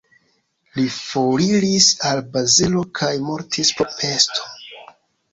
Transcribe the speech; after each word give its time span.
Li 0.75 0.83
foriris 0.93 1.89
al 2.11 2.21
Bazelo 2.37 2.81
kaj 2.99 3.11
mortis 3.27 3.71
pro 3.81 3.87
pesto. 3.99 4.49